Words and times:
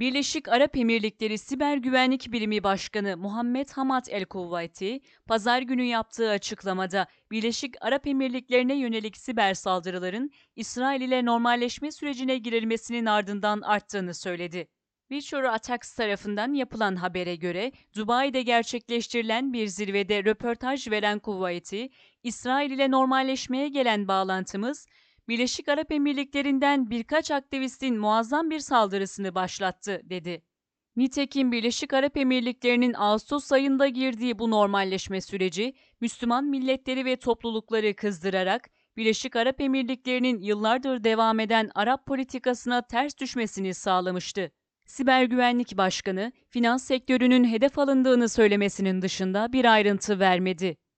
Birleşik 0.00 0.48
Arap 0.48 0.76
Emirlikleri 0.76 1.38
Siber 1.38 1.76
Güvenlik 1.76 2.32
Birimi 2.32 2.62
Başkanı 2.62 3.16
Muhammed 3.16 3.68
Hamad 3.68 4.06
El 4.10 4.24
Kuvayti, 4.24 5.00
pazar 5.26 5.62
günü 5.62 5.82
yaptığı 5.82 6.30
açıklamada 6.30 7.06
Birleşik 7.30 7.74
Arap 7.80 8.06
Emirlikleri'ne 8.06 8.74
yönelik 8.74 9.16
siber 9.16 9.54
saldırıların 9.54 10.30
İsrail 10.56 11.00
ile 11.00 11.24
normalleşme 11.24 11.92
sürecine 11.92 12.38
girilmesinin 12.38 13.06
ardından 13.06 13.60
arttığını 13.60 14.14
söyledi. 14.14 14.68
Virtual 15.10 15.54
Attacks 15.54 15.94
tarafından 15.94 16.52
yapılan 16.52 16.96
habere 16.96 17.36
göre 17.36 17.72
Dubai'de 17.96 18.42
gerçekleştirilen 18.42 19.52
bir 19.52 19.66
zirvede 19.66 20.24
röportaj 20.24 20.90
veren 20.90 21.18
Kuvayti, 21.18 21.88
İsrail 22.22 22.70
ile 22.70 22.90
normalleşmeye 22.90 23.68
gelen 23.68 24.08
bağlantımız 24.08 24.86
Birleşik 25.30 25.68
Arap 25.68 25.92
Emirlikleri'nden 25.92 26.90
birkaç 26.90 27.30
aktivistin 27.30 27.98
muazzam 27.98 28.50
bir 28.50 28.58
saldırısını 28.58 29.34
başlattı, 29.34 30.00
dedi. 30.04 30.42
Nitekim 30.96 31.52
Birleşik 31.52 31.92
Arap 31.92 32.16
Emirlikleri'nin 32.16 32.94
Ağustos 32.94 33.52
ayında 33.52 33.88
girdiği 33.88 34.38
bu 34.38 34.50
normalleşme 34.50 35.20
süreci, 35.20 35.74
Müslüman 36.00 36.44
milletleri 36.44 37.04
ve 37.04 37.16
toplulukları 37.16 37.96
kızdırarak 37.96 38.70
Birleşik 38.96 39.36
Arap 39.36 39.60
Emirlikleri'nin 39.60 40.40
yıllardır 40.40 41.04
devam 41.04 41.40
eden 41.40 41.70
Arap 41.74 42.06
politikasına 42.06 42.82
ters 42.82 43.18
düşmesini 43.18 43.74
sağlamıştı. 43.74 44.50
Siber 44.86 45.24
Güvenlik 45.24 45.76
Başkanı, 45.76 46.32
finans 46.48 46.84
sektörünün 46.84 47.44
hedef 47.44 47.78
alındığını 47.78 48.28
söylemesinin 48.28 49.02
dışında 49.02 49.52
bir 49.52 49.64
ayrıntı 49.64 50.18
vermedi. 50.18 50.76